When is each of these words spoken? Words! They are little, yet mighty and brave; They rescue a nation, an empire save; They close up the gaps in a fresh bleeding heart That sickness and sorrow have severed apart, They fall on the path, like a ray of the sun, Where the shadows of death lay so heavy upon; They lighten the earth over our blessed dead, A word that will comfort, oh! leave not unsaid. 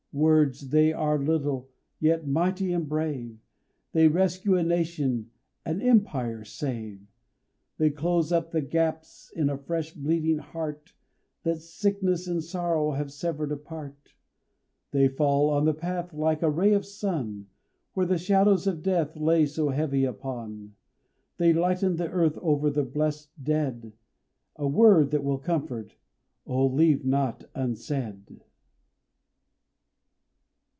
Words! 0.13 0.71
They 0.71 0.91
are 0.91 1.17
little, 1.17 1.69
yet 2.01 2.27
mighty 2.27 2.73
and 2.73 2.85
brave; 2.85 3.39
They 3.93 4.09
rescue 4.09 4.57
a 4.57 4.61
nation, 4.63 5.31
an 5.65 5.81
empire 5.81 6.43
save; 6.43 7.07
They 7.77 7.91
close 7.91 8.29
up 8.29 8.51
the 8.51 8.59
gaps 8.61 9.31
in 9.33 9.49
a 9.49 9.57
fresh 9.57 9.93
bleeding 9.93 10.39
heart 10.39 10.95
That 11.43 11.61
sickness 11.61 12.27
and 12.27 12.43
sorrow 12.43 12.91
have 12.91 13.09
severed 13.13 13.53
apart, 13.53 14.15
They 14.91 15.07
fall 15.07 15.49
on 15.49 15.63
the 15.63 15.73
path, 15.73 16.13
like 16.13 16.41
a 16.41 16.49
ray 16.51 16.73
of 16.73 16.81
the 16.81 16.89
sun, 16.89 17.47
Where 17.93 18.05
the 18.05 18.17
shadows 18.17 18.67
of 18.67 18.81
death 18.83 19.15
lay 19.15 19.45
so 19.45 19.69
heavy 19.69 20.03
upon; 20.03 20.75
They 21.37 21.53
lighten 21.53 21.95
the 21.95 22.09
earth 22.09 22.37
over 22.41 22.67
our 22.67 22.83
blessed 22.83 23.29
dead, 23.41 23.93
A 24.57 24.67
word 24.67 25.11
that 25.11 25.23
will 25.23 25.39
comfort, 25.39 25.95
oh! 26.45 26.67
leave 26.67 27.05
not 27.05 27.45
unsaid. 27.55 28.41